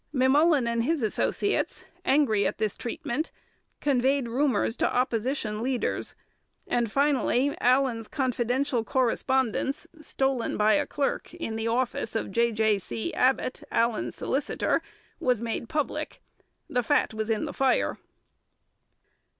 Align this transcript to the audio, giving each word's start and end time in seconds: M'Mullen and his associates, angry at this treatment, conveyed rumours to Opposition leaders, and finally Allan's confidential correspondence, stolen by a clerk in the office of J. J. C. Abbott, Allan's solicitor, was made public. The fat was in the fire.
M'Mullen 0.11 0.67
and 0.67 0.83
his 0.83 1.03
associates, 1.03 1.85
angry 2.03 2.47
at 2.47 2.57
this 2.57 2.75
treatment, 2.75 3.29
conveyed 3.81 4.27
rumours 4.27 4.75
to 4.77 4.91
Opposition 4.91 5.61
leaders, 5.61 6.15
and 6.65 6.91
finally 6.91 7.55
Allan's 7.61 8.07
confidential 8.07 8.83
correspondence, 8.83 9.85
stolen 9.99 10.57
by 10.57 10.73
a 10.73 10.87
clerk 10.87 11.35
in 11.35 11.55
the 11.55 11.67
office 11.67 12.15
of 12.15 12.31
J. 12.31 12.51
J. 12.51 12.79
C. 12.79 13.13
Abbott, 13.13 13.61
Allan's 13.71 14.15
solicitor, 14.15 14.81
was 15.19 15.39
made 15.39 15.69
public. 15.69 16.19
The 16.67 16.81
fat 16.81 17.13
was 17.13 17.29
in 17.29 17.45
the 17.45 17.53
fire. 17.53 17.99